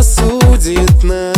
[0.00, 1.37] Судит нас.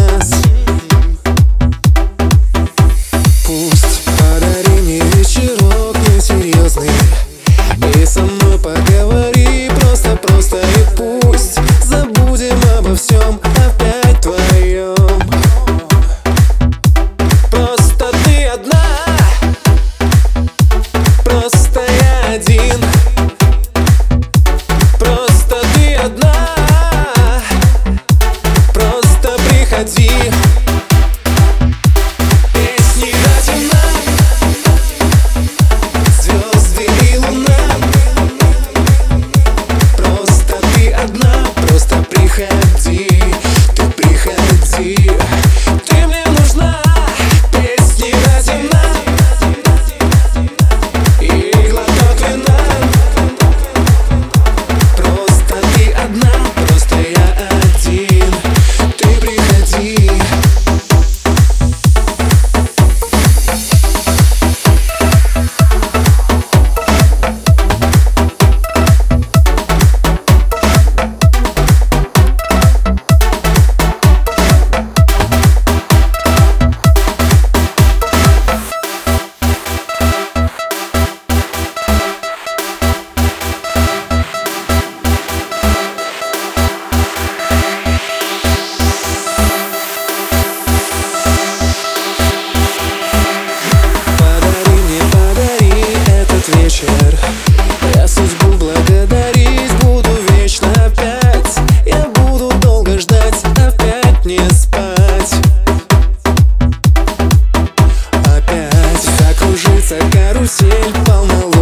[110.81, 111.60] bem tão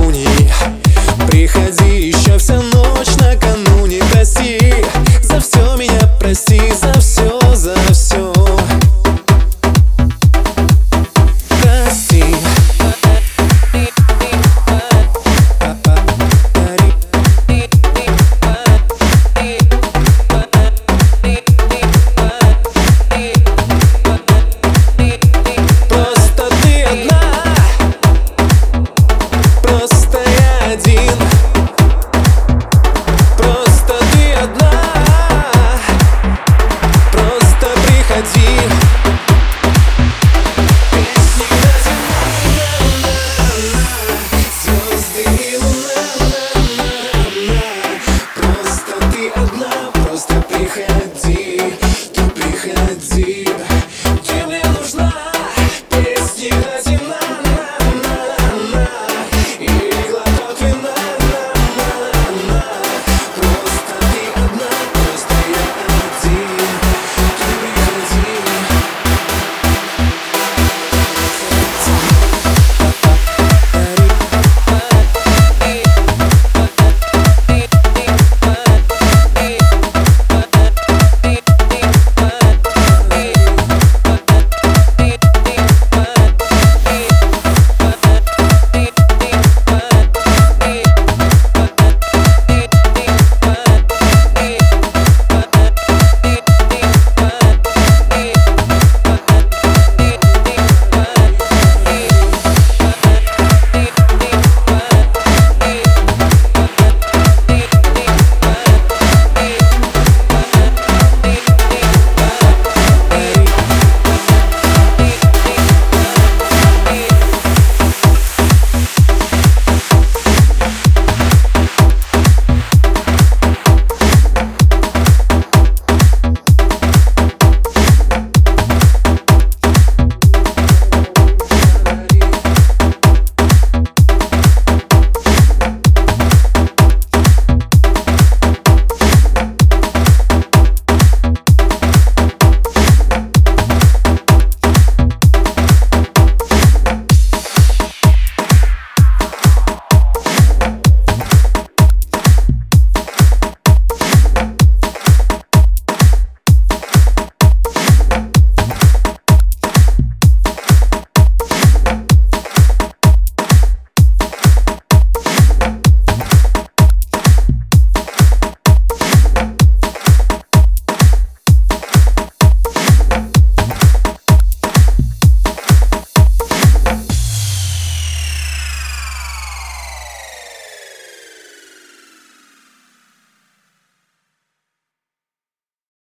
[50.68, 50.97] can